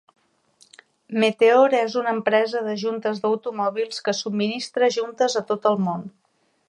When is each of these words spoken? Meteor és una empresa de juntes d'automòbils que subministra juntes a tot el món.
Meteor 1.23 1.75
és 1.81 1.97
una 2.01 2.13
empresa 2.17 2.63
de 2.69 2.73
juntes 2.85 3.21
d'automòbils 3.25 4.01
que 4.09 4.17
subministra 4.23 4.91
juntes 4.97 5.39
a 5.43 5.45
tot 5.53 5.69
el 5.75 5.79
món. 5.91 6.11